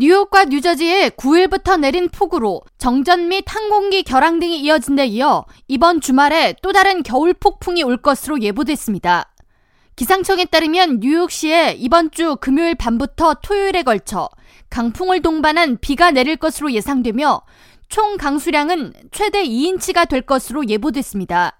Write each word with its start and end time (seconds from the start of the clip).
뉴욕과 0.00 0.46
뉴저지에 0.46 1.10
9일부터 1.10 1.78
내린 1.78 2.08
폭우로 2.08 2.62
정전 2.78 3.28
및 3.28 3.44
항공기 3.46 4.02
결항 4.02 4.40
등이 4.40 4.58
이어진 4.62 4.96
데 4.96 5.04
이어 5.04 5.44
이번 5.68 6.00
주말에 6.00 6.54
또 6.62 6.72
다른 6.72 7.02
겨울 7.02 7.34
폭풍이 7.34 7.82
올 7.82 7.98
것으로 7.98 8.40
예보됐습니다. 8.40 9.30
기상청에 9.96 10.46
따르면 10.46 11.00
뉴욕시에 11.00 11.74
이번 11.78 12.10
주 12.12 12.36
금요일 12.40 12.76
밤부터 12.76 13.40
토요일에 13.42 13.82
걸쳐 13.82 14.30
강풍을 14.70 15.20
동반한 15.20 15.76
비가 15.82 16.10
내릴 16.10 16.36
것으로 16.36 16.72
예상되며 16.72 17.42
총 17.90 18.16
강수량은 18.16 18.94
최대 19.12 19.44
2인치가 19.44 20.08
될 20.08 20.22
것으로 20.22 20.66
예보됐습니다. 20.66 21.59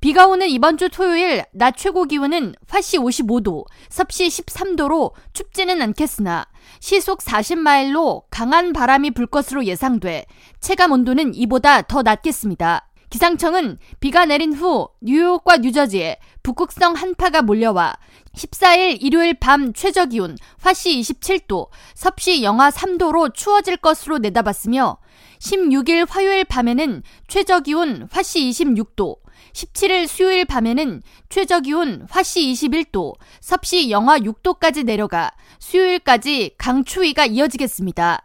비가 0.00 0.28
오는 0.28 0.48
이번 0.48 0.78
주 0.78 0.88
토요일 0.88 1.44
낮 1.52 1.76
최고 1.76 2.04
기온은 2.04 2.54
화씨 2.68 2.98
55도, 2.98 3.64
섭씨 3.88 4.28
13도로 4.28 5.12
춥지는 5.32 5.82
않겠으나 5.82 6.46
시속 6.78 7.18
40마일로 7.18 8.22
강한 8.30 8.72
바람이 8.72 9.10
불 9.10 9.26
것으로 9.26 9.64
예상돼 9.64 10.26
체감 10.60 10.92
온도는 10.92 11.34
이보다 11.34 11.82
더 11.82 12.02
낮겠습니다. 12.02 12.86
기상청은 13.10 13.78
비가 13.98 14.24
내린 14.24 14.52
후 14.52 14.88
뉴욕과 15.00 15.56
뉴저지에 15.58 16.18
북극성 16.44 16.94
한파가 16.94 17.42
몰려와 17.42 17.94
14일 18.36 18.98
일요일 19.00 19.34
밤 19.34 19.72
최저 19.72 20.06
기온 20.06 20.36
화씨 20.60 21.00
27도, 21.00 21.70
섭씨 21.94 22.44
영하 22.44 22.70
3도로 22.70 23.34
추워질 23.34 23.78
것으로 23.78 24.18
내다봤으며 24.18 24.98
16일 25.40 26.06
화요일 26.08 26.44
밤에는 26.44 27.02
최저 27.26 27.60
기온 27.60 28.08
화씨 28.12 28.48
26도, 28.50 29.16
17일 29.52 30.06
수요일 30.06 30.44
밤에는 30.44 31.02
최저 31.28 31.60
기온 31.60 32.06
화씨 32.10 32.40
21도, 32.52 33.14
섭씨 33.40 33.90
영하 33.90 34.18
6도까지 34.18 34.84
내려가 34.84 35.30
수요일까지 35.58 36.54
강추위가 36.58 37.26
이어지겠습니다. 37.26 38.24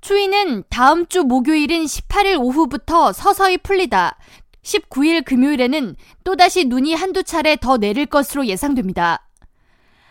추위는 0.00 0.64
다음 0.68 1.06
주 1.06 1.24
목요일인 1.24 1.84
18일 1.84 2.40
오후부터 2.40 3.12
서서히 3.12 3.58
풀리다 3.58 4.16
19일 4.62 5.24
금요일에는 5.24 5.96
또다시 6.24 6.66
눈이 6.66 6.94
한두 6.94 7.22
차례 7.22 7.56
더 7.56 7.78
내릴 7.78 8.06
것으로 8.06 8.46
예상됩니다. 8.46 9.26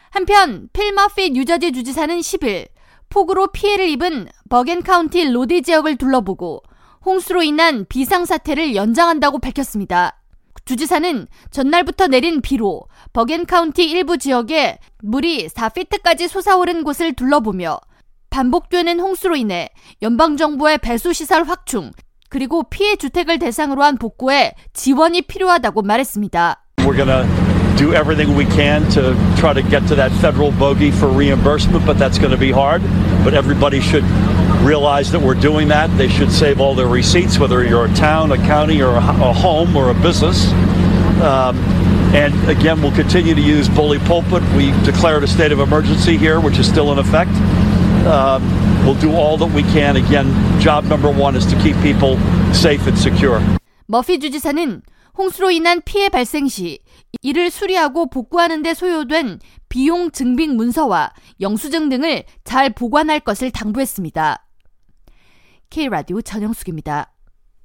한편 0.09 0.69
필머피 0.73 1.31
뉴저지 1.31 1.71
주지사는 1.71 2.17
10일 2.19 2.67
폭우로 3.09 3.47
피해를 3.47 3.87
입은 3.89 4.27
버겐 4.49 4.83
카운티 4.83 5.29
로디 5.29 5.61
지역을 5.61 5.97
둘러보고 5.97 6.63
홍수로 7.05 7.43
인한 7.43 7.85
비상사태를 7.87 8.75
연장한다고 8.75 9.39
밝혔습니다. 9.39 10.16
주지사는 10.67 11.27
전날부터 11.49 12.07
내린 12.07 12.41
비로 12.41 12.83
버겐 13.13 13.45
카운티 13.45 13.89
일부 13.89 14.17
지역에 14.17 14.79
물이 15.01 15.47
4피트까지 15.47 16.27
솟아오른 16.27 16.83
곳을 16.83 17.13
둘러보며 17.13 17.79
반복되는 18.29 18.99
홍수로 18.99 19.37
인해 19.37 19.69
연방정부의 20.01 20.79
배수시설 20.79 21.45
확충, 21.45 21.91
그리고 22.29 22.63
피해 22.63 22.97
주택을 22.97 23.39
대상으로 23.39 23.81
한 23.81 23.97
복구에 23.97 24.55
지원이 24.73 25.21
필요하다고 25.23 25.81
말했습니다. 25.83 26.63
Do 27.77 27.93
everything 27.93 28.35
we 28.35 28.43
can 28.49 28.89
to 28.89 29.13
try 29.35 29.53
to 29.53 29.61
get 29.61 29.85
to 29.87 29.95
that 29.95 30.11
federal 30.19 30.51
bogey 30.51 30.89
for 30.89 31.07
reimbursement, 31.07 31.85
but 31.85 31.99
that's 31.99 32.17
going 32.17 32.33
to 32.33 32.37
be 32.37 32.49
hard. 32.49 32.81
But 33.23 33.35
everybody 33.35 33.79
should 33.79 34.03
realize 34.64 35.10
that 35.12 35.20
we're 35.20 35.34
doing 35.34 35.68
that. 35.68 35.96
They 35.96 36.08
should 36.08 36.30
save 36.30 36.60
all 36.60 36.74
their 36.74 36.88
receipts, 36.88 37.38
whether 37.38 37.64
you're 37.64 37.86
a 37.86 37.94
town, 37.94 38.32
a 38.32 38.36
county, 38.36 38.82
or 38.82 38.94
a, 38.94 38.98
a 38.98 39.32
home 39.32 39.76
or 39.76 39.90
a 39.90 39.94
business. 39.94 40.46
Um, 41.22 41.56
and 42.14 42.34
again, 42.48 42.82
we'll 42.82 42.94
continue 42.94 43.34
to 43.34 43.40
use 43.40 43.68
bully 43.68 43.98
pulpit. 44.00 44.42
We 44.56 44.72
declared 44.84 45.24
a 45.24 45.26
state 45.26 45.52
of 45.52 45.60
emergency 45.60 46.16
here, 46.16 46.40
which 46.40 46.58
is 46.58 46.68
still 46.68 46.92
in 46.92 46.98
effect. 46.98 47.30
Um, 48.06 48.42
we'll 48.84 49.00
do 49.00 49.12
all 49.14 49.36
that 49.38 49.52
we 49.52 49.62
can. 49.62 49.96
Again, 49.96 50.28
job 50.60 50.84
number 50.84 51.10
one 51.10 51.36
is 51.36 51.46
to 51.46 51.56
keep 51.62 51.76
people 51.80 52.18
safe 52.52 52.86
and 52.86 52.98
secure. 52.98 53.40
머피 53.86 54.18
주지사는 54.18 54.82
홍수로 55.17 55.51
인한 55.51 55.81
피해 55.83 56.09
발생 56.09 56.47
시 56.47 56.79
이를 57.21 57.49
수리하고 57.49 58.09
복구하는 58.09 58.61
데 58.61 58.73
소요된 58.73 59.39
비용 59.69 60.11
증빙 60.11 60.55
문서와 60.55 61.13
영수증 61.41 61.89
등을 61.89 62.23
잘 62.43 62.69
보관할 62.69 63.19
것을 63.19 63.51
당부했습니다. 63.51 64.45
K라디오 65.69 66.21
전영숙입니다. 66.21 67.16